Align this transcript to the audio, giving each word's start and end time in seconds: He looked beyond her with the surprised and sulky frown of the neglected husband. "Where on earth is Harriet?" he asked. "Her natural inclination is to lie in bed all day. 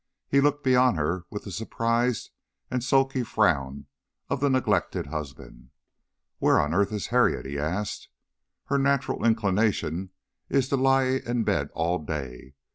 He 0.27 0.41
looked 0.41 0.63
beyond 0.63 0.97
her 0.97 1.27
with 1.29 1.43
the 1.43 1.51
surprised 1.51 2.31
and 2.71 2.83
sulky 2.83 3.21
frown 3.21 3.85
of 4.29 4.39
the 4.39 4.49
neglected 4.49 5.05
husband. 5.05 5.69
"Where 6.39 6.59
on 6.59 6.73
earth 6.73 6.91
is 6.91 7.05
Harriet?" 7.13 7.45
he 7.45 7.59
asked. 7.59 8.09
"Her 8.65 8.79
natural 8.79 9.23
inclination 9.23 10.09
is 10.49 10.69
to 10.69 10.75
lie 10.75 11.03
in 11.03 11.43
bed 11.43 11.69
all 11.75 11.99
day. 11.99 12.55